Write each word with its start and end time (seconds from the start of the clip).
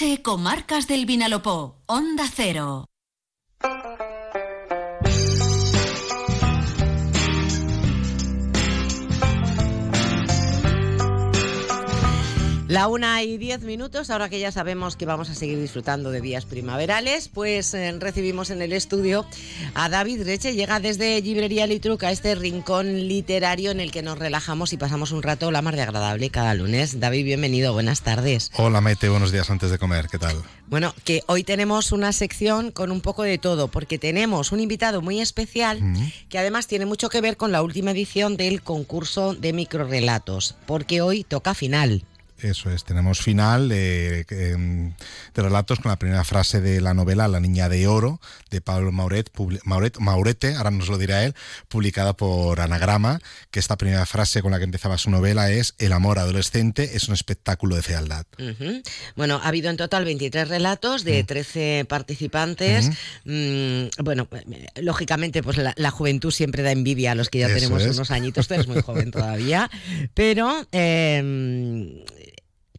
Elche, 0.00 0.22
Comarcas 0.22 0.86
del 0.86 1.06
Vinalopó, 1.06 1.82
Onda 1.86 2.24
Cero. 2.32 2.87
La 12.68 12.86
una 12.86 13.22
y 13.22 13.38
diez 13.38 13.62
minutos, 13.62 14.10
ahora 14.10 14.28
que 14.28 14.38
ya 14.38 14.52
sabemos 14.52 14.94
que 14.94 15.06
vamos 15.06 15.30
a 15.30 15.34
seguir 15.34 15.58
disfrutando 15.58 16.10
de 16.10 16.20
días 16.20 16.44
primaverales, 16.44 17.28
pues 17.28 17.72
eh, 17.72 17.90
recibimos 17.98 18.50
en 18.50 18.60
el 18.60 18.74
estudio 18.74 19.24
a 19.72 19.88
David 19.88 20.24
Reche. 20.24 20.54
Llega 20.54 20.78
desde 20.78 21.18
Librería 21.22 21.66
Litruc 21.66 22.04
a 22.04 22.12
este 22.12 22.34
rincón 22.34 23.08
literario 23.08 23.70
en 23.70 23.80
el 23.80 23.90
que 23.90 24.02
nos 24.02 24.18
relajamos 24.18 24.74
y 24.74 24.76
pasamos 24.76 25.12
un 25.12 25.22
rato 25.22 25.50
la 25.50 25.62
más 25.62 25.76
de 25.76 25.80
agradable 25.80 26.28
cada 26.28 26.52
lunes. 26.52 27.00
David, 27.00 27.24
bienvenido, 27.24 27.72
buenas 27.72 28.02
tardes. 28.02 28.50
Hola 28.58 28.82
Mete, 28.82 29.08
buenos 29.08 29.32
días 29.32 29.48
antes 29.48 29.70
de 29.70 29.78
comer, 29.78 30.08
¿qué 30.08 30.18
tal? 30.18 30.36
Bueno, 30.66 30.94
que 31.04 31.22
hoy 31.26 31.44
tenemos 31.44 31.90
una 31.90 32.12
sección 32.12 32.70
con 32.70 32.92
un 32.92 33.00
poco 33.00 33.22
de 33.22 33.38
todo, 33.38 33.68
porque 33.68 33.96
tenemos 33.96 34.52
un 34.52 34.60
invitado 34.60 35.00
muy 35.00 35.22
especial 35.22 35.80
que 36.28 36.38
además 36.38 36.66
tiene 36.66 36.84
mucho 36.84 37.08
que 37.08 37.22
ver 37.22 37.38
con 37.38 37.50
la 37.50 37.62
última 37.62 37.92
edición 37.92 38.36
del 38.36 38.60
concurso 38.60 39.32
de 39.32 39.54
microrelatos, 39.54 40.54
porque 40.66 41.00
hoy 41.00 41.24
toca 41.24 41.54
final. 41.54 42.04
Eso 42.40 42.70
es, 42.70 42.84
tenemos 42.84 43.20
final 43.20 43.68
de, 43.68 44.24
em, 44.30 44.92
de, 45.34 45.42
relatos 45.42 45.80
con 45.80 45.90
la 45.90 45.98
primera 45.98 46.22
frase 46.22 46.60
de 46.60 46.80
la 46.80 46.94
novela 46.94 47.26
La 47.26 47.40
Niña 47.40 47.68
de 47.68 47.88
Oro 47.88 48.20
de 48.50 48.60
Pablo 48.60 48.92
Mauret, 48.92 49.30
Mauret, 49.64 49.98
Maurete, 49.98 50.54
ahora 50.54 50.70
nos 50.70 50.88
lo 50.88 50.98
dirá 50.98 51.24
él, 51.24 51.34
publicada 51.68 52.16
por 52.16 52.60
Anagrama, 52.60 53.20
que 53.50 53.58
esta 53.58 53.76
primera 53.76 54.06
frase 54.06 54.40
con 54.40 54.52
la 54.52 54.58
que 54.58 54.64
empezaba 54.64 54.98
su 54.98 55.10
novela 55.10 55.50
es 55.50 55.74
El 55.78 55.92
amor 55.92 56.18
adolescente 56.18 56.96
es 56.96 57.08
un 57.08 57.14
espectáculo 57.14 57.74
de 57.74 57.82
fealdad. 57.82 58.24
Bueno, 59.16 59.40
ha 59.42 59.48
habido 59.48 59.70
en 59.70 59.76
total 59.76 60.04
23 60.04 60.48
relatos 60.48 61.02
de 61.04 61.24
13 61.24 61.86
participantes. 61.88 62.90
Mm, 63.24 63.88
bueno, 64.04 64.28
lógicamente, 64.80 65.42
pues 65.42 65.56
la, 65.56 65.90
juventud 65.90 66.30
siempre 66.30 66.62
da 66.62 66.70
envidia 66.70 67.12
a 67.12 67.14
los 67.14 67.30
que 67.30 67.40
ya 67.40 67.48
tenemos 67.48 67.82
unos 67.82 68.10
añitos, 68.10 68.46
tú 68.46 68.54
eres 68.54 68.68
muy 68.68 68.80
joven 68.82 69.10
todavía, 69.10 69.70
pero... 70.14 70.66
Eh, 70.70 72.04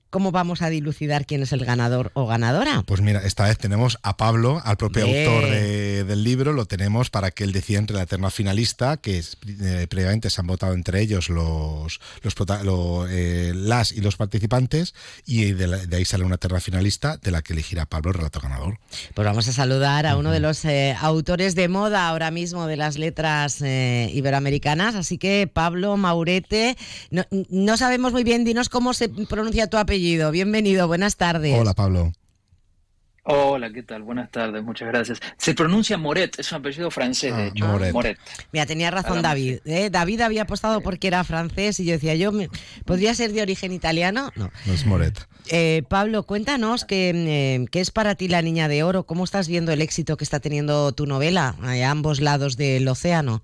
¿Cómo 0.09 0.31
vamos 0.31 0.63
a 0.63 0.71
dilucidar 0.71 1.27
quién 1.27 1.43
es 1.43 1.53
el 1.53 1.63
ganador 1.63 2.09
o 2.15 2.25
ganadora? 2.25 2.81
Pues 2.87 2.99
mira, 2.99 3.23
esta 3.23 3.43
vez 3.43 3.59
tenemos 3.59 3.99
a 4.01 4.17
Pablo, 4.17 4.59
al 4.65 4.75
propio 4.75 5.05
autor 5.05 5.51
del 5.51 6.23
libro, 6.23 6.51
lo 6.51 6.65
tenemos 6.65 7.11
para 7.11 7.29
que 7.29 7.43
él 7.43 7.51
decida 7.51 7.77
entre 7.77 7.95
la 7.95 8.03
eterna 8.03 8.31
finalista, 8.31 8.97
que 8.97 9.19
eh, 9.19 9.85
previamente 9.87 10.31
se 10.31 10.41
han 10.41 10.47
votado 10.47 10.73
entre 10.73 11.01
ellos 11.01 11.29
los, 11.29 12.01
los 12.23 12.35
eh, 13.11 13.51
las 13.53 13.91
y 13.91 14.01
los 14.01 14.15
participantes, 14.15 14.95
y 15.27 15.51
de, 15.51 15.95
ahí 15.95 16.05
sale 16.05 16.23
una 16.23 16.35
eterna 16.35 16.59
finalista 16.59 17.17
de 17.17 17.29
la 17.29 17.43
que 17.43 17.53
elegirá 17.53 17.85
Pablo 17.85 18.09
el 18.09 18.17
relato 18.17 18.39
ganador. 18.39 18.79
Pues 19.13 19.27
vamos 19.27 19.47
a 19.47 19.53
saludar 19.53 20.07
a 20.07 20.17
uno 20.17 20.31
de 20.31 20.39
los 20.39 20.65
eh, 20.65 20.95
autores 20.99 21.53
de 21.53 21.67
moda 21.67 22.07
ahora 22.07 22.31
mismo 22.31 22.65
de 22.65 22.77
las 22.77 22.97
letras 22.97 23.61
iberoamericanas, 23.61 24.95
así 24.95 25.19
que 25.19 25.47
Pablo 25.51 25.97
Maurete, 25.97 26.77
no, 27.11 27.25
no 27.51 27.77
sabemos 27.77 28.11
muy 28.11 28.23
bien, 28.23 28.43
dinos 28.43 28.69
cómo 28.69 28.95
se 28.95 29.09
pronuncia 29.09 29.67
tu 29.67 29.77
apellido 29.77 29.98
Bienvenido, 30.31 30.87
buenas 30.87 31.17
tardes. 31.17 31.59
Hola, 31.59 31.73
Pablo. 31.73 32.13
Hola, 33.23 33.69
¿qué 33.71 33.83
tal? 33.83 34.03
Buenas 34.03 34.31
tardes, 34.31 34.63
muchas 34.63 34.87
gracias. 34.87 35.19
Se 35.37 35.53
pronuncia 35.53 35.97
Moret, 35.97 36.39
es 36.39 36.51
un 36.51 36.59
apellido 36.59 36.89
francés, 36.89 37.35
de 37.35 37.43
ah, 37.43 37.47
hecho. 37.47 37.67
Moret. 37.91 38.17
Mira, 38.53 38.65
tenía 38.65 38.91
razón 38.91 39.21
David. 39.21 39.59
¿eh? 39.65 39.89
David 39.91 40.21
había 40.21 40.43
apostado 40.43 40.81
porque 40.81 41.07
era 41.07 41.23
francés 41.25 41.79
y 41.79 41.85
yo 41.85 41.91
decía, 41.91 42.15
yo, 42.15 42.31
¿podría 42.85 43.13
ser 43.13 43.33
de 43.33 43.41
origen 43.41 43.73
italiano? 43.73 44.31
No. 44.35 44.49
No 44.65 44.73
es 44.73 44.85
Moret. 44.85 45.27
Eh, 45.49 45.83
Pablo, 45.89 46.23
cuéntanos 46.23 46.85
eh, 46.89 47.65
qué 47.69 47.79
es 47.81 47.91
para 47.91 48.15
ti 48.15 48.29
la 48.29 48.41
Niña 48.41 48.69
de 48.69 48.83
Oro, 48.83 49.03
cómo 49.03 49.25
estás 49.25 49.47
viendo 49.49 49.73
el 49.73 49.81
éxito 49.81 50.15
que 50.15 50.23
está 50.23 50.39
teniendo 50.39 50.93
tu 50.93 51.05
novela 51.05 51.55
a 51.61 51.91
ambos 51.91 52.21
lados 52.21 52.55
del 52.55 52.87
océano. 52.87 53.43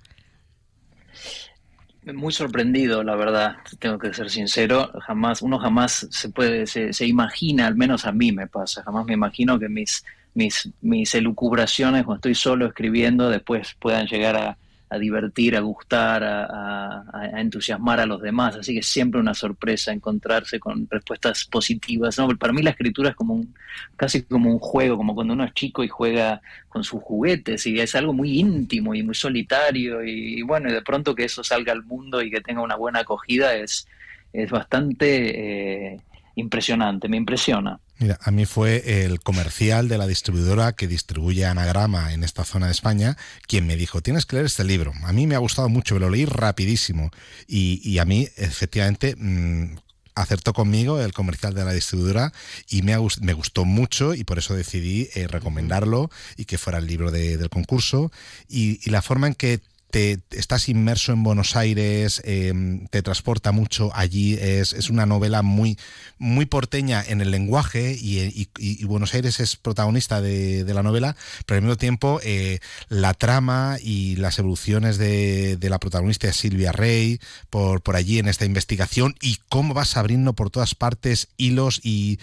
Muy 2.14 2.32
sorprendido, 2.32 3.04
la 3.04 3.16
verdad, 3.16 3.56
tengo 3.80 3.98
que 3.98 4.14
ser 4.14 4.30
sincero. 4.30 4.92
Jamás, 5.02 5.42
uno 5.42 5.58
jamás 5.58 6.08
se 6.12 6.30
puede, 6.30 6.68
se, 6.68 6.94
se, 6.94 7.08
imagina, 7.08 7.66
al 7.66 7.76
menos 7.76 8.06
a 8.06 8.12
mí 8.12 8.32
me 8.32 8.46
pasa, 8.46 8.84
jamás 8.84 9.06
me 9.06 9.14
imagino 9.14 9.58
que 9.58 9.70
mis, 9.70 10.06
mis, 10.36 10.70
mis 10.82 11.16
elucubraciones 11.16 12.04
cuando 12.04 12.18
estoy 12.18 12.36
solo 12.36 12.68
escribiendo 12.68 13.30
después 13.30 13.76
puedan 13.80 14.06
llegar 14.06 14.36
a, 14.36 14.58
a 14.90 14.98
divertir, 14.98 15.56
a 15.56 15.62
gustar, 15.62 16.24
a, 16.24 17.40
entusiasmar 17.40 18.00
a 18.00 18.06
los 18.06 18.22
demás. 18.22 18.56
Así 18.56 18.74
que 18.76 18.84
siempre 18.84 19.20
una 19.20 19.34
sorpresa 19.34 19.92
encontrarse 19.92 20.60
con 20.60 20.88
respuestas 20.90 21.46
positivas. 21.46 22.18
¿no? 22.18 22.28
Para 22.38 22.54
mí 22.54 22.62
la 22.62 22.72
escritura 22.72 23.10
es 23.10 23.16
como 23.16 23.34
un, 23.34 23.54
casi 23.96 24.24
como 24.24 24.52
un 24.52 24.60
juego, 24.60 24.98
como 24.98 25.16
cuando 25.16 25.34
uno 25.34 25.44
es 25.44 25.54
chico 25.54 25.84
y 25.84 25.88
juega 25.88 26.42
con 26.70 26.84
sus 26.84 27.02
juguetes 27.02 27.66
y 27.68 27.80
es 27.80 27.96
algo 27.96 28.14
muy 28.14 28.40
íntimo 28.40 28.94
y 28.94 29.04
muy 29.04 29.16
solitario 29.16 30.04
y, 30.04 30.42
bueno, 30.44 30.70
y 30.70 30.74
de 30.74 30.82
pronto 30.82 31.16
que 31.16 31.26
eso 31.26 31.44
salga 31.44 31.74
al 31.74 31.84
mundo 31.84 32.22
y 32.22 32.30
que 32.30 32.42
tenga 32.42 32.62
una 32.62 32.76
buena 32.76 33.00
acogida 33.00 33.56
es, 33.56 33.88
es 34.34 34.50
bastante 34.52 35.94
eh, 35.94 36.02
impresionante, 36.36 37.08
me 37.08 37.18
impresiona. 37.18 37.80
Mira, 37.98 38.20
a 38.22 38.32
mí 38.32 38.46
fue 38.46 39.06
el 39.06 39.22
comercial 39.22 39.88
de 39.88 39.98
la 39.98 40.06
distribuidora 40.06 40.74
que 40.74 40.88
distribuye 40.88 41.46
Anagrama 41.46 42.14
en 42.14 42.26
esta 42.26 42.44
zona 42.44 42.66
de 42.66 42.74
España 42.74 43.16
quien 43.48 43.66
me 43.66 43.78
dijo, 43.78 44.02
tienes 44.02 44.26
que 44.26 44.36
leer 44.36 44.48
este 44.48 44.66
libro. 44.66 44.94
A 45.04 45.14
mí 45.14 45.28
me 45.28 45.36
ha 45.36 45.40
gustado 45.40 45.70
mucho, 45.70 45.98
lo 45.98 46.10
leí 46.10 46.26
rapidísimo 46.26 47.12
y, 47.48 47.98
a 47.98 48.06
mí 48.06 48.28
efectivamente... 48.38 49.16
Mm, 49.18 49.78
acertó 50.18 50.54
conmigo 50.54 51.02
el 51.02 51.12
comercial 51.12 51.54
de 51.54 51.66
la 51.66 51.74
distribuidora 51.74 52.32
y 52.70 52.84
me, 52.84 52.96
me 53.20 53.34
gustó 53.34 53.66
mucho 53.66 54.14
y 54.14 54.24
por 54.24 54.38
eso 54.38 54.56
decidí 54.56 55.10
eh, 55.14 55.28
recomendarlo 55.28 56.10
y 56.38 56.46
que 56.46 56.58
fuera 56.58 56.80
el 56.80 56.88
libro 56.88 57.12
del 57.12 57.50
concurso 57.50 58.14
y 58.48 58.90
la 58.90 59.02
forma 59.02 59.28
en 59.28 59.36
que 59.36 59.60
te 59.92 60.20
estás 60.32 60.68
inmerso 60.70 61.14
en 61.14 61.24
Buenos 61.24 61.56
Aires, 61.56 62.22
em, 62.26 62.88
te 62.88 63.02
transporta 63.02 63.52
mucho 63.52 63.92
allí, 63.94 64.34
es, 64.34 64.74
es, 64.74 64.90
una 64.90 65.06
novela 65.06 65.42
muy, 65.42 65.78
muy 66.18 66.46
porteña 66.46 67.04
en 67.08 67.22
el 67.22 67.32
lenguaje 67.32 67.96
y, 68.00 68.46
Buenos 68.86 69.14
Aires 69.14 69.40
es 69.40 69.56
protagonista 69.56 70.22
de, 70.22 70.66
la 70.74 70.84
novela, 70.84 71.16
pero 71.46 71.58
al 71.58 71.64
mismo 71.64 71.78
tiempo 71.78 72.20
eh, 72.24 72.60
la 72.90 73.14
trama 73.14 73.78
y 73.82 74.16
las 74.18 74.38
evoluciones 74.40 74.98
de, 74.98 75.58
la 75.62 75.80
protagonista 75.80 76.28
de 76.28 76.34
Silvia 76.34 76.72
Rey 76.72 77.20
por, 77.50 77.82
por 77.82 77.96
allí 77.96 78.20
en 78.20 78.28
esta 78.28 78.46
investigación 78.46 79.16
y 79.22 79.38
cómo 79.50 79.74
vas 79.74 79.98
abriendo 79.98 80.34
por 80.34 80.50
todas 80.50 80.76
partes 80.76 81.30
hilos 81.38 81.82
y, 81.84 82.20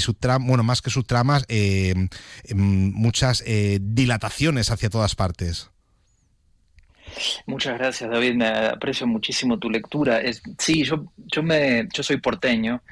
su 0.00 0.14
trama, 0.14 0.46
bueno, 0.46 0.62
más 0.62 0.82
que 0.82 0.90
sus 0.90 1.06
tramas, 1.06 1.44
em, 1.48 2.08
em, 2.44 2.92
muchas 2.92 3.42
eh, 3.46 3.78
dilataciones 3.82 4.70
hacia 4.70 4.90
todas 4.90 5.14
partes. 5.14 5.70
Muchas 7.46 7.78
gracias, 7.78 8.10
David. 8.10 8.34
Me 8.34 8.48
aprecio 8.48 9.06
muchísimo 9.06 9.58
tu 9.58 9.70
lectura. 9.70 10.20
Es, 10.20 10.42
sí, 10.58 10.84
yo, 10.84 11.12
yo, 11.16 11.42
me, 11.42 11.88
yo 11.92 12.02
soy 12.02 12.18
porteño, 12.18 12.82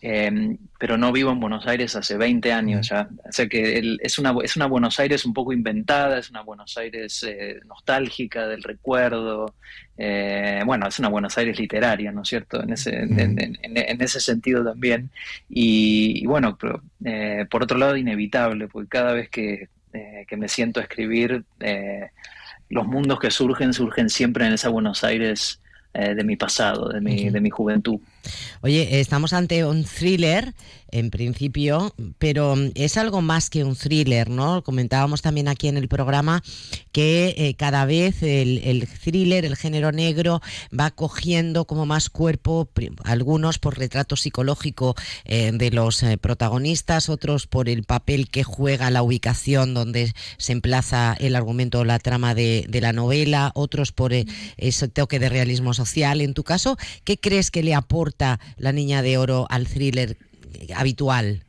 em, 0.00 0.56
pero 0.78 0.98
no 0.98 1.12
vivo 1.12 1.30
en 1.30 1.40
Buenos 1.40 1.66
Aires 1.66 1.96
hace 1.96 2.16
20 2.16 2.52
años 2.52 2.88
ya. 2.88 3.08
O 3.28 3.32
sea 3.32 3.48
que 3.48 3.98
es, 4.00 4.18
una, 4.18 4.34
es 4.42 4.56
una 4.56 4.66
Buenos 4.66 4.98
Aires 5.00 5.24
un 5.24 5.32
poco 5.32 5.52
inventada, 5.52 6.18
es 6.18 6.30
una 6.30 6.42
Buenos 6.42 6.76
Aires 6.76 7.22
eh, 7.26 7.60
nostálgica 7.66 8.46
del 8.46 8.62
recuerdo. 8.62 9.54
Eh, 9.96 10.62
bueno, 10.66 10.86
es 10.88 10.98
una 10.98 11.08
Buenos 11.08 11.36
Aires 11.38 11.58
literaria, 11.58 12.12
¿no 12.12 12.22
es 12.22 12.28
cierto? 12.28 12.62
En 12.62 12.72
ese, 12.72 12.94
en, 12.96 14.02
ese 14.02 14.20
sentido 14.20 14.64
también. 14.64 15.10
Y, 15.48 16.26
bueno, 16.26 16.56
pero, 16.60 16.82
eh, 17.04 17.46
por 17.50 17.62
otro 17.62 17.78
lado, 17.78 17.96
inevitable, 17.96 18.68
porque 18.68 18.88
cada 18.88 19.12
vez 19.12 19.28
que, 19.30 19.68
que 20.26 20.36
me 20.36 20.48
siento 20.48 20.80
a 20.80 20.82
escribir 20.82 21.44
los 22.68 22.86
mundos 22.86 23.18
que 23.18 23.30
surgen 23.30 23.72
surgen 23.72 24.08
siempre 24.08 24.46
en 24.46 24.52
esa 24.52 24.68
Buenos 24.68 25.04
Aires 25.04 25.60
eh, 25.92 26.14
de 26.14 26.24
mi 26.24 26.36
pasado, 26.36 26.88
de 26.88 27.00
mi, 27.00 27.30
de 27.30 27.40
mi 27.40 27.50
juventud. 27.50 28.00
Oye, 28.62 29.00
estamos 29.00 29.32
ante 29.32 29.64
un 29.64 29.84
thriller 29.84 30.54
en 30.94 31.10
principio, 31.10 31.92
pero 32.18 32.54
es 32.76 32.96
algo 32.96 33.20
más 33.20 33.50
que 33.50 33.64
un 33.64 33.74
thriller, 33.74 34.30
¿no? 34.30 34.62
Comentábamos 34.62 35.22
también 35.22 35.48
aquí 35.48 35.66
en 35.66 35.76
el 35.76 35.88
programa 35.88 36.40
que 36.92 37.34
eh, 37.36 37.54
cada 37.54 37.84
vez 37.84 38.22
el, 38.22 38.88
thriller, 39.02 39.44
el 39.44 39.56
género 39.56 39.90
negro, 39.90 40.40
va 40.78 40.92
cogiendo 40.92 41.64
como 41.64 41.84
más 41.84 42.10
cuerpo, 42.10 42.68
algunos 43.02 43.58
por 43.58 43.76
retrato 43.76 44.14
psicológico 44.14 44.94
eh, 45.24 45.50
de 45.52 45.72
los 45.72 46.00
eh, 46.04 46.16
protagonistas, 46.16 47.08
otros 47.08 47.48
por 47.48 47.68
el 47.68 47.82
papel 47.82 48.30
que 48.30 48.44
juega 48.44 48.92
la 48.92 49.02
ubicación 49.02 49.74
donde 49.74 50.14
se 50.38 50.52
emplaza 50.52 51.16
el 51.18 51.34
argumento 51.34 51.80
o 51.80 51.84
la 51.84 51.98
trama 51.98 52.36
de, 52.36 52.66
de 52.68 52.80
la 52.80 52.92
novela, 52.92 53.50
otros 53.56 53.90
por 53.90 54.12
ese 54.14 54.88
toque 54.88 55.18
de 55.18 55.28
realismo 55.28 55.74
social. 55.74 56.20
En 56.20 56.34
tu 56.34 56.44
caso, 56.44 56.76
¿qué 57.02 57.18
crees 57.18 57.50
que 57.50 57.64
le 57.64 57.74
aporta 57.74 58.13
la 58.18 58.72
niña 58.72 59.02
de 59.02 59.18
oro 59.18 59.46
al 59.50 59.66
thriller 59.66 60.16
habitual? 60.74 61.44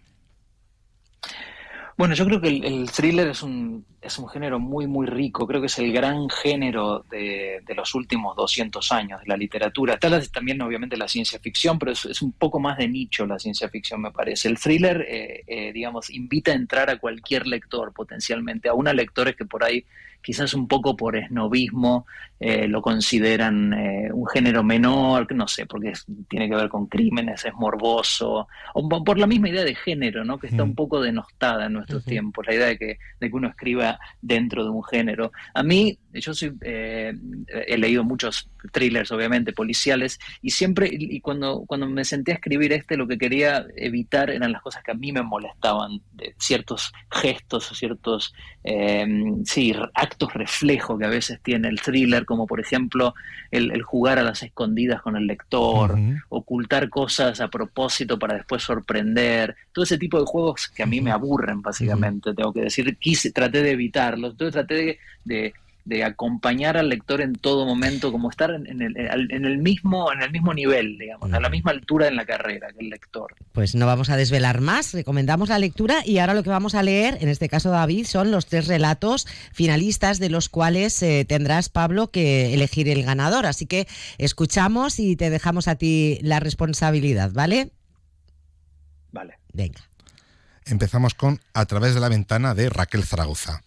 Bueno, 1.97 2.13
yo 2.13 2.25
creo 2.25 2.41
que 2.41 2.49
el, 2.49 2.91
thriller 2.91 3.29
es 3.29 3.41
un, 3.41 3.85
es 4.01 4.19
un 4.19 4.27
género 4.27 4.59
muy, 4.59 4.85
muy 4.85 5.07
rico. 5.07 5.47
Creo 5.47 5.61
que 5.61 5.67
es 5.67 5.79
el 5.79 5.93
gran 5.93 6.29
género 6.29 7.05
de, 7.09 7.63
los 7.73 7.95
últimos 7.95 8.35
200 8.35 8.91
años 8.91 9.21
de 9.21 9.27
la 9.27 9.37
literatura. 9.37 9.93
Está 9.93 10.21
también, 10.23 10.61
obviamente, 10.61 10.97
la 10.97 11.07
ciencia 11.07 11.39
ficción, 11.39 11.79
pero 11.79 11.93
es, 11.93 12.21
un 12.21 12.33
poco 12.33 12.59
más 12.59 12.77
de 12.77 12.89
nicho 12.89 13.25
la 13.25 13.39
ciencia 13.39 13.69
ficción, 13.69 14.01
me 14.01 14.11
parece. 14.11 14.49
El 14.49 14.59
thriller, 14.59 15.05
eh, 15.07 15.43
eh, 15.47 15.71
digamos, 15.71 16.09
invita 16.09 16.51
a 16.51 16.55
entrar 16.55 16.89
a 16.89 16.97
cualquier 16.97 17.47
lector 17.47 17.93
potencialmente, 17.93 18.67
a 18.67 18.73
una 18.73 18.91
lectores 18.91 19.37
que 19.37 19.45
por 19.45 19.63
ahí 19.63 19.85
quizás 20.25 20.55
un 20.55 20.67
poco 20.67 20.97
por 20.97 21.15
esnovismo 21.15 22.07
eh, 22.37 22.67
lo 22.67 22.81
consideran 22.81 23.71
eh, 23.73 24.09
un 24.11 24.27
género 24.27 24.61
menor, 24.61 25.33
no 25.33 25.47
sé, 25.47 25.65
porque 25.65 25.93
tiene 26.27 26.49
que 26.49 26.55
ver 26.55 26.67
con 26.67 26.87
crímenes, 26.87 27.45
es 27.45 27.53
morboso, 27.53 28.47
o 28.73 28.89
por 28.89 29.17
la 29.17 29.25
misma 29.25 29.49
idea 29.49 29.63
de 29.63 29.73
género, 29.73 30.25
¿no? 30.25 30.37
que 30.37 30.47
está 30.47 30.63
un 30.63 30.75
poco 30.75 30.99
denostada 30.99 31.67
en 31.67 31.73
nuestros 31.73 32.03
tiempos, 32.03 32.45
la 32.45 32.55
idea 32.55 32.65
de 32.67 32.77
que, 32.77 32.97
de 33.21 33.29
que 33.29 33.35
uno 33.35 33.47
escriba 33.47 33.99
dentro 34.21 34.65
de 34.65 34.69
un 34.69 34.83
género. 34.83 35.31
A 35.53 35.63
mí, 35.63 35.97
yo 36.11 36.33
soy, 36.33 36.53
eh, 36.61 37.13
he 37.67 37.77
leído 37.77 38.03
muchos 38.03 38.49
thrillers, 38.73 39.11
obviamente, 39.11 39.53
policiales, 39.53 40.19
y 40.41 40.49
siempre, 40.49 40.89
y 40.91 41.21
cuando, 41.21 41.63
cuando 41.65 41.87
me 41.87 42.03
senté 42.03 42.33
a 42.33 42.35
escribir 42.35 42.73
este, 42.73 42.97
lo 42.97 43.07
que 43.07 43.17
quería 43.17 43.65
evitar 43.77 44.29
eran 44.29 44.51
las 44.51 44.61
cosas 44.61 44.83
que 44.83 44.91
a 44.91 44.95
mí 44.95 45.13
me 45.13 45.23
molestaban, 45.23 46.01
de 46.11 46.35
ciertos 46.37 46.91
gestos 47.09 47.71
o 47.71 47.75
ciertos, 47.75 48.33
sí, 49.45 49.73
actos 49.93 50.14
reflejo 50.19 50.97
que 50.97 51.05
a 51.05 51.09
veces 51.09 51.39
tiene 51.41 51.67
el 51.67 51.81
thriller, 51.81 52.25
como 52.25 52.47
por 52.47 52.59
ejemplo 52.59 53.13
el, 53.51 53.81
jugar 53.83 54.19
a 54.19 54.23
las 54.23 54.43
escondidas 54.43 55.01
con 55.01 55.15
el 55.15 55.27
lector, 55.27 55.97
ocultar 56.29 56.89
cosas 56.89 57.41
a 57.41 57.47
propósito 57.47 58.17
para 58.17 58.35
después 58.35 58.63
sorprender, 58.63 59.55
todo 59.71 59.83
ese 59.83 59.97
tipo 59.97 60.19
de 60.19 60.25
juegos 60.25 60.67
que 60.67 60.83
a 60.83 60.85
mí 60.85 61.01
me 61.01 61.11
aburren 61.11 61.61
básicamente, 61.61 62.33
tengo 62.33 62.53
que 62.53 62.61
decir, 62.61 62.97
quise, 62.97 63.31
traté 63.31 63.61
de 63.61 63.71
evitarlos, 63.71 64.31
entonces 64.31 64.53
traté 64.53 64.75
de 64.75 64.99
de 65.25 65.53
acompañar 66.03 66.77
al 66.77 66.89
lector 66.89 67.21
en 67.21 67.35
todo 67.35 67.65
momento, 67.65 68.11
como 68.11 68.29
estar 68.29 68.51
en, 68.51 68.81
el, 68.81 68.97
en 68.97 69.45
el, 69.45 69.57
mismo, 69.59 70.11
en 70.11 70.21
el 70.21 70.31
mismo 70.31 70.53
nivel, 70.53 70.97
digamos, 70.97 71.31
a 71.31 71.39
la 71.39 71.49
misma 71.49 71.71
altura 71.71 72.07
en 72.07 72.15
la 72.15 72.25
carrera 72.25 72.67
que 72.71 72.83
el 72.83 72.89
lector. 72.89 73.35
Pues 73.51 73.75
no 73.75 73.85
vamos 73.85 74.09
a 74.09 74.17
desvelar 74.17 74.61
más, 74.61 74.93
recomendamos 74.93 75.49
la 75.49 75.59
lectura 75.59 76.01
y 76.05 76.17
ahora 76.17 76.33
lo 76.33 76.43
que 76.43 76.49
vamos 76.49 76.75
a 76.75 76.83
leer, 76.83 77.17
en 77.21 77.29
este 77.29 77.49
caso 77.49 77.69
David, 77.69 78.05
son 78.05 78.31
los 78.31 78.47
tres 78.47 78.67
relatos 78.67 79.27
finalistas 79.53 80.19
de 80.19 80.29
los 80.29 80.49
cuales 80.49 81.01
eh, 81.03 81.25
tendrás, 81.27 81.69
Pablo, 81.69 82.09
que 82.09 82.53
elegir 82.53 82.89
el 82.89 83.03
ganador. 83.03 83.45
Así 83.45 83.65
que 83.65 83.87
escuchamos 84.17 84.99
y 84.99 85.15
te 85.15 85.29
dejamos 85.29 85.67
a 85.67 85.75
ti 85.75 86.19
la 86.21 86.39
responsabilidad, 86.39 87.31
¿vale? 87.33 87.71
Vale. 89.11 89.39
Venga. 89.53 89.81
Empezamos 90.65 91.13
con 91.13 91.39
A 91.53 91.65
través 91.65 91.93
de 91.93 91.99
la 91.99 92.09
ventana 92.09 92.55
de 92.55 92.69
Raquel 92.69 93.03
Zaragoza. 93.03 93.61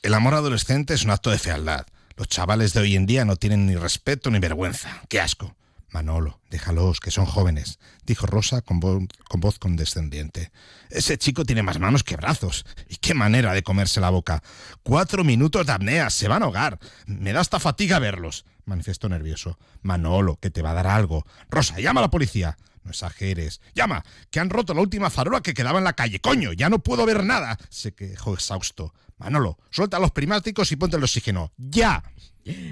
El 0.00 0.14
amor 0.14 0.34
adolescente 0.34 0.94
es 0.94 1.04
un 1.04 1.10
acto 1.10 1.30
de 1.30 1.38
fealdad. 1.38 1.84
Los 2.16 2.28
chavales 2.28 2.72
de 2.72 2.80
hoy 2.80 2.94
en 2.94 3.04
día 3.04 3.24
no 3.24 3.34
tienen 3.34 3.66
ni 3.66 3.74
respeto 3.74 4.30
ni 4.30 4.38
vergüenza. 4.38 5.02
¡Qué 5.08 5.20
asco! 5.20 5.56
Manolo, 5.90 6.40
déjalos, 6.50 7.00
que 7.00 7.10
son 7.10 7.26
jóvenes, 7.26 7.80
dijo 8.06 8.26
Rosa 8.26 8.60
con, 8.60 8.78
voz 8.78 9.58
condescendiente. 9.58 10.52
Ese 10.90 11.18
chico 11.18 11.44
tiene 11.44 11.64
más 11.64 11.80
manos 11.80 12.04
que 12.04 12.16
brazos. 12.16 12.64
¿Y 12.88 12.96
qué 12.96 13.12
manera 13.12 13.52
de 13.54 13.64
comerse 13.64 14.00
la 14.00 14.10
boca? 14.10 14.42
Cuatro 14.84 15.24
minutos 15.24 15.66
de 15.66 15.72
apnea, 15.72 16.10
se 16.10 16.28
van 16.28 16.42
a 16.42 16.44
ahogar. 16.44 16.78
Me 17.06 17.32
da 17.32 17.40
hasta 17.40 17.58
fatiga 17.58 17.98
verlos, 17.98 18.44
manifestó 18.66 19.08
nervioso. 19.08 19.58
Manolo, 19.82 20.36
que 20.36 20.50
te 20.50 20.62
va 20.62 20.70
a 20.70 20.74
dar 20.74 20.86
algo. 20.86 21.26
Rosa, 21.50 21.80
llama 21.80 22.00
a 22.00 22.04
la 22.04 22.10
policía. 22.10 22.56
No 22.88 22.92
exageres. 22.92 23.60
Llama, 23.74 24.02
que 24.30 24.40
han 24.40 24.48
roto 24.48 24.72
la 24.72 24.80
última 24.80 25.10
farola 25.10 25.42
que 25.42 25.52
quedaba 25.52 25.76
en 25.76 25.84
la 25.84 25.92
calle. 25.92 26.20
Coño, 26.20 26.54
ya 26.54 26.70
no 26.70 26.78
puedo 26.78 27.04
ver 27.04 27.22
nada. 27.22 27.58
Se 27.68 27.92
quejó 27.92 28.32
exhausto. 28.32 28.94
Manolo, 29.18 29.58
suelta 29.68 29.98
los 29.98 30.12
primáticos 30.12 30.72
y 30.72 30.76
ponte 30.76 30.96
el 30.96 31.02
oxígeno. 31.02 31.52
¡Ya! 31.58 32.02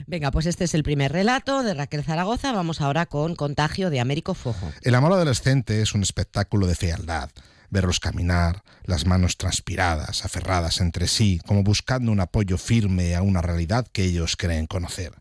Venga, 0.07 0.31
pues 0.31 0.47
este 0.47 0.65
es 0.65 0.73
el 0.73 0.85
primer 0.85 1.13
relato 1.13 1.63
de 1.63 1.75
Raquel 1.75 2.03
Zaragoza. 2.03 2.53
Vamos 2.53 2.81
ahora 2.81 3.05
con 3.05 3.37
Contagio 3.37 3.91
de 3.91 4.01
Américo 4.01 4.33
Fojo. 4.33 4.73
El 4.81 4.95
amor 4.95 5.13
adolescente 5.13 5.83
es 5.83 5.93
un 5.93 6.03
espectáculo 6.03 6.67
de 6.67 6.77
fealdad. 6.77 7.29
Verlos 7.69 8.01
caminar, 8.01 8.63
las 8.85 9.05
manos 9.05 9.37
transpiradas, 9.37 10.25
aferradas 10.25 10.81
entre 10.81 11.09
sí, 11.09 11.43
como 11.45 11.63
buscando 11.63 12.11
un 12.11 12.21
apoyo 12.21 12.57
firme 12.57 13.15
a 13.17 13.21
una 13.21 13.43
realidad 13.43 13.87
que 13.93 14.05
ellos 14.05 14.37
creen 14.39 14.67
conocer. 14.67 15.13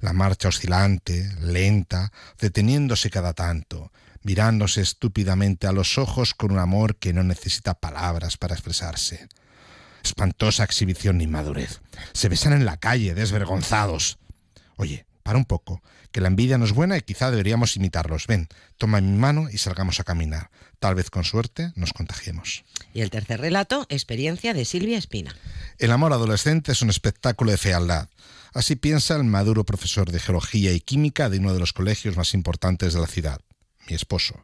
La 0.00 0.12
marcha 0.12 0.48
oscilante, 0.48 1.30
lenta, 1.38 2.10
deteniéndose 2.40 3.08
cada 3.08 3.34
tanto, 3.34 3.92
mirándose 4.22 4.80
estúpidamente 4.80 5.66
a 5.66 5.72
los 5.72 5.98
ojos 5.98 6.34
con 6.34 6.52
un 6.52 6.58
amor 6.58 6.96
que 6.96 7.12
no 7.12 7.22
necesita 7.22 7.74
palabras 7.74 8.36
para 8.36 8.54
expresarse 8.54 9.28
Espantosa 10.02 10.64
exhibición 10.64 11.18
de 11.18 11.24
inmadurez. 11.24 11.80
Se 12.12 12.28
besan 12.28 12.52
en 12.52 12.64
la 12.64 12.76
calle, 12.76 13.14
desvergonzados. 13.14 14.18
Oye, 14.76 15.06
para 15.22 15.38
un 15.38 15.44
poco, 15.44 15.82
que 16.10 16.20
la 16.20 16.28
envidia 16.28 16.58
no 16.58 16.64
es 16.64 16.72
buena 16.72 16.96
y 16.96 17.02
quizá 17.02 17.30
deberíamos 17.30 17.76
imitarlos. 17.76 18.26
Ven, 18.26 18.48
toma 18.76 19.00
mi 19.00 19.16
mano 19.16 19.48
y 19.50 19.58
salgamos 19.58 20.00
a 20.00 20.04
caminar. 20.04 20.50
Tal 20.80 20.94
vez 20.94 21.10
con 21.10 21.24
suerte 21.24 21.72
nos 21.76 21.92
contagiemos. 21.92 22.64
Y 22.92 23.02
el 23.02 23.10
tercer 23.10 23.40
relato, 23.40 23.86
experiencia 23.88 24.54
de 24.54 24.64
Silvia 24.64 24.98
Espina. 24.98 25.34
El 25.78 25.92
amor 25.92 26.12
adolescente 26.12 26.72
es 26.72 26.82
un 26.82 26.90
espectáculo 26.90 27.52
de 27.52 27.58
fealdad. 27.58 28.08
Así 28.52 28.76
piensa 28.76 29.16
el 29.16 29.24
maduro 29.24 29.64
profesor 29.64 30.10
de 30.10 30.20
geología 30.20 30.72
y 30.72 30.80
química 30.80 31.30
de 31.30 31.38
uno 31.38 31.54
de 31.54 31.60
los 31.60 31.72
colegios 31.72 32.16
más 32.16 32.34
importantes 32.34 32.92
de 32.92 33.00
la 33.00 33.06
ciudad, 33.06 33.40
mi 33.88 33.94
esposo. 33.94 34.42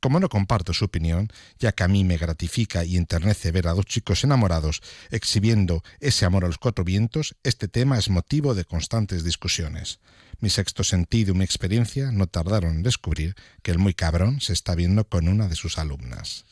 Como 0.00 0.20
no 0.20 0.28
comparto 0.28 0.74
su 0.74 0.84
opinión, 0.84 1.32
ya 1.58 1.72
que 1.72 1.82
a 1.82 1.88
mí 1.88 2.04
me 2.04 2.18
gratifica 2.18 2.84
y 2.84 2.98
enternece 2.98 3.52
ver 3.52 3.68
a 3.68 3.72
dos 3.72 3.86
chicos 3.86 4.22
enamorados 4.22 4.82
exhibiendo 5.10 5.82
ese 6.00 6.26
amor 6.26 6.44
a 6.44 6.48
los 6.48 6.58
cuatro 6.58 6.84
vientos, 6.84 7.36
este 7.42 7.68
tema 7.68 7.98
es 7.98 8.10
motivo 8.10 8.54
de 8.54 8.66
constantes 8.66 9.24
discusiones. 9.24 10.00
Mi 10.40 10.50
sexto 10.50 10.84
sentido 10.84 11.32
y 11.32 11.38
mi 11.38 11.44
experiencia 11.44 12.12
no 12.12 12.26
tardaron 12.26 12.76
en 12.76 12.82
descubrir 12.82 13.34
que 13.62 13.70
el 13.70 13.78
muy 13.78 13.94
cabrón 13.94 14.42
se 14.42 14.52
está 14.52 14.74
viendo 14.74 15.08
con 15.08 15.26
una 15.26 15.48
de 15.48 15.56
sus 15.56 15.78
alumnas. 15.78 16.44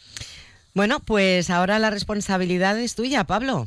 Bueno, 0.72 1.00
pues 1.00 1.50
ahora 1.50 1.78
la 1.78 1.90
responsabilidad 1.90 2.78
es 2.78 2.94
tuya, 2.94 3.24
Pablo. 3.24 3.66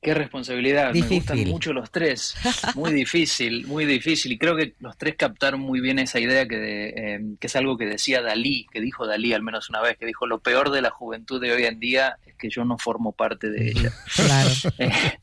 Qué 0.00 0.14
responsabilidad. 0.14 0.92
Me 0.94 1.00
gustan 1.00 1.38
mucho 1.48 1.72
los 1.72 1.90
tres. 1.90 2.36
Muy 2.76 2.92
difícil, 2.92 3.66
muy 3.66 3.84
difícil. 3.84 4.30
Y 4.30 4.38
creo 4.38 4.54
que 4.54 4.74
los 4.78 4.96
tres 4.96 5.16
captaron 5.16 5.60
muy 5.60 5.80
bien 5.80 5.98
esa 5.98 6.20
idea 6.20 6.46
que, 6.46 6.90
em, 6.90 7.36
que 7.36 7.48
es 7.48 7.56
algo 7.56 7.76
que 7.76 7.86
decía 7.86 8.22
Dalí, 8.22 8.66
que 8.70 8.80
dijo 8.80 9.06
Dalí 9.06 9.32
al 9.32 9.42
menos 9.42 9.68
una 9.70 9.80
vez, 9.80 9.96
que 9.96 10.06
dijo, 10.06 10.26
lo 10.26 10.38
peor 10.38 10.70
de 10.70 10.82
la 10.82 10.90
juventud 10.90 11.40
de 11.40 11.52
hoy 11.52 11.64
en 11.64 11.80
día 11.80 12.16
es 12.26 12.34
que 12.36 12.48
yo 12.48 12.64
no 12.64 12.78
formo 12.78 13.12
parte 13.12 13.50
de 13.50 13.70
ella. 13.70 13.92
Claro. 14.14 14.50
Eh, 14.78 15.18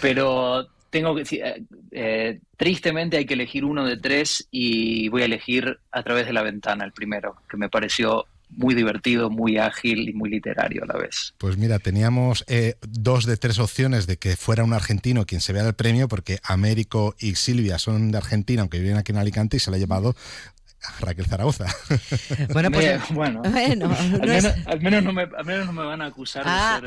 pero 0.00 0.68
tengo 0.90 1.14
que 1.14 1.22
eh, 1.36 1.62
eh, 1.92 2.40
tristemente 2.56 3.16
hay 3.16 3.26
que 3.26 3.34
elegir 3.34 3.64
uno 3.64 3.84
de 3.84 3.96
tres 3.96 4.48
y 4.50 5.08
voy 5.08 5.22
a 5.22 5.26
elegir 5.26 5.78
a 5.92 6.02
través 6.02 6.26
de 6.26 6.32
la 6.32 6.42
ventana 6.42 6.84
el 6.84 6.92
primero, 6.92 7.36
que 7.48 7.56
me 7.56 7.68
pareció 7.68 8.26
muy 8.50 8.74
divertido, 8.74 9.30
muy 9.30 9.58
ágil 9.58 10.08
y 10.08 10.12
muy 10.12 10.30
literario 10.30 10.84
a 10.84 10.86
la 10.86 10.98
vez. 10.98 11.34
Pues 11.38 11.56
mira, 11.56 11.78
teníamos 11.78 12.44
eh, 12.48 12.76
dos 12.80 13.26
de 13.26 13.36
tres 13.36 13.58
opciones 13.58 14.06
de 14.06 14.16
que 14.16 14.36
fuera 14.36 14.64
un 14.64 14.72
argentino 14.72 15.26
quien 15.26 15.40
se 15.40 15.52
vea 15.52 15.66
el 15.66 15.74
premio, 15.74 16.08
porque 16.08 16.38
Américo 16.42 17.14
y 17.18 17.34
Silvia 17.34 17.78
son 17.78 18.10
de 18.10 18.18
Argentina, 18.18 18.62
aunque 18.62 18.78
viven 18.78 18.96
aquí 18.96 19.12
en 19.12 19.18
Alicante, 19.18 19.56
y 19.56 19.60
se 19.60 19.70
le 19.70 19.76
ha 19.76 19.80
llevado 19.80 20.14
Raquel 21.00 21.26
Zaragoza. 21.26 21.66
Bueno, 22.52 22.70
pues 22.70 23.00
bueno, 23.10 23.42
al, 23.44 24.80
menos, 24.80 25.04
no 25.04 25.12
me, 25.12 25.26
van 25.26 26.02
a 26.02 26.06
acusar 26.06 26.44
de, 26.44 26.50
ah. 26.50 26.80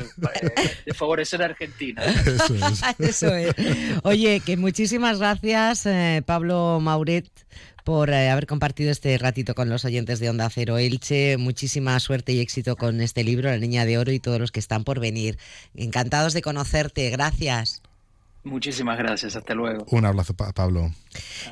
eh, 0.86 0.94
favorecer 0.94 1.42
a 1.42 1.46
Argentina. 1.46 2.02
Eso 2.98 3.34
es. 3.34 3.54
Oye, 4.02 4.40
que 4.40 4.56
muchísimas 4.56 5.18
gracias, 5.18 5.86
eh, 5.86 6.22
Pablo 6.24 6.78
Mauret 6.80 7.28
por 7.84 8.10
eh, 8.10 8.30
haber 8.30 8.46
compartido 8.46 8.90
este 8.90 9.16
ratito 9.18 9.54
con 9.54 9.68
los 9.68 9.84
oyentes 9.84 10.20
de 10.20 10.30
Onda 10.30 10.48
Cero 10.50 10.78
Elche. 10.78 11.36
Muchísima 11.36 11.98
suerte 12.00 12.32
y 12.32 12.40
éxito 12.40 12.76
con 12.76 13.00
este 13.00 13.24
libro, 13.24 13.50
La 13.50 13.58
Niña 13.58 13.84
de 13.84 13.98
Oro, 13.98 14.12
y 14.12 14.20
todos 14.20 14.38
los 14.38 14.52
que 14.52 14.60
están 14.60 14.84
por 14.84 15.00
venir. 15.00 15.38
Encantados 15.74 16.32
de 16.32 16.42
conocerte. 16.42 17.10
Gracias. 17.10 17.82
Muchísimas 18.44 18.98
gracias. 18.98 19.36
Hasta 19.36 19.54
luego. 19.54 19.84
Un 19.90 20.04
abrazo, 20.04 20.34
Pablo. 20.34 20.90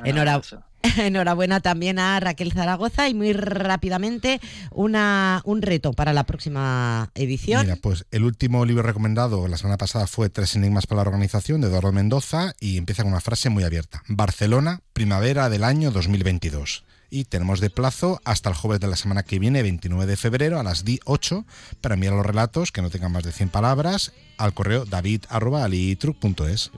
Enhorabuena. 0.03 0.65
Enhorabuena 0.97 1.59
también 1.59 1.99
a 1.99 2.19
Raquel 2.19 2.51
Zaragoza 2.51 3.09
y 3.09 3.13
muy 3.13 3.33
rápidamente 3.33 4.39
una, 4.71 5.41
un 5.45 5.61
reto 5.61 5.93
para 5.93 6.13
la 6.13 6.25
próxima 6.25 7.09
edición. 7.15 7.63
Mira, 7.63 7.77
pues 7.77 8.05
el 8.11 8.23
último 8.23 8.65
libro 8.65 8.83
recomendado 8.83 9.47
la 9.47 9.57
semana 9.57 9.77
pasada 9.77 10.07
fue 10.07 10.29
Tres 10.29 10.55
Enigmas 10.55 10.87
para 10.87 11.03
la 11.03 11.09
Organización 11.09 11.61
de 11.61 11.67
Eduardo 11.67 11.91
Mendoza 11.91 12.53
y 12.59 12.77
empieza 12.77 13.03
con 13.03 13.11
una 13.11 13.21
frase 13.21 13.49
muy 13.49 13.63
abierta. 13.63 14.03
Barcelona, 14.07 14.81
primavera 14.93 15.49
del 15.49 15.63
año 15.63 15.91
2022. 15.91 16.83
Y 17.11 17.25
tenemos 17.25 17.59
de 17.59 17.69
plazo 17.69 18.19
hasta 18.23 18.49
el 18.49 18.55
jueves 18.55 18.79
de 18.79 18.87
la 18.87 18.95
semana 18.95 19.21
que 19.21 19.37
viene, 19.37 19.61
29 19.61 20.07
de 20.07 20.17
febrero, 20.17 20.59
a 20.59 20.63
las 20.63 20.83
8 21.05 21.45
para 21.81 21.93
enviar 21.95 22.13
los 22.13 22.25
relatos 22.25 22.71
que 22.71 22.81
no 22.81 22.89
tengan 22.89 23.11
más 23.11 23.23
de 23.23 23.33
100 23.33 23.49
palabras 23.49 24.13
al 24.37 24.53
correo 24.53 24.85
david.alitruc.es. 24.85 26.71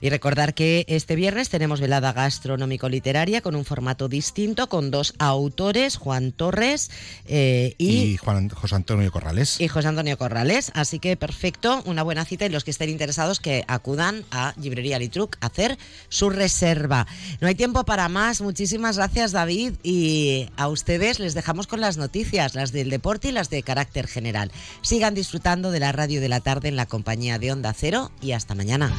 Y 0.00 0.08
recordar 0.08 0.54
que 0.54 0.86
este 0.88 1.16
viernes 1.16 1.50
tenemos 1.50 1.80
velada 1.80 2.12
gastronómico-literaria 2.12 3.42
con 3.42 3.56
un 3.56 3.64
formato 3.64 4.08
distinto, 4.08 4.68
con 4.68 4.90
dos 4.90 5.14
autores, 5.18 5.96
Juan 5.96 6.32
Torres 6.32 6.90
eh, 7.26 7.74
y, 7.76 8.16
Juan 8.16 8.48
José 8.48 8.76
Antonio 8.76 9.12
Corrales. 9.12 9.60
Y 9.60 9.68
José 9.68 9.88
Antonio 9.88 10.16
Corrales. 10.16 10.72
Así 10.74 10.98
que 10.98 11.16
perfecto, 11.16 11.82
una 11.84 12.02
buena 12.02 12.24
cita 12.24 12.46
y 12.46 12.48
los 12.48 12.64
que 12.64 12.70
estén 12.70 12.88
interesados 12.88 13.38
que 13.38 13.64
acudan 13.68 14.24
a 14.30 14.54
Librería 14.56 14.98
Litruc 14.98 15.36
a 15.40 15.46
hacer 15.46 15.76
su 16.08 16.30
reserva. 16.30 17.06
No 17.40 17.48
hay 17.48 17.54
tiempo 17.54 17.84
para 17.84 18.08
más. 18.08 18.40
Muchísimas 18.40 18.96
gracias, 18.96 19.32
David. 19.32 19.63
Y 19.82 20.48
a 20.56 20.68
ustedes 20.68 21.18
les 21.20 21.34
dejamos 21.34 21.66
con 21.66 21.80
las 21.80 21.96
noticias, 21.96 22.54
las 22.54 22.72
del 22.72 22.90
deporte 22.90 23.28
y 23.28 23.32
las 23.32 23.50
de 23.50 23.62
carácter 23.62 24.06
general. 24.06 24.50
Sigan 24.82 25.14
disfrutando 25.14 25.70
de 25.70 25.80
la 25.80 25.92
radio 25.92 26.20
de 26.20 26.28
la 26.28 26.40
tarde 26.40 26.68
en 26.68 26.76
la 26.76 26.86
compañía 26.86 27.38
de 27.38 27.52
Onda 27.52 27.72
Cero 27.72 28.10
y 28.20 28.32
hasta 28.32 28.54
mañana. 28.54 28.92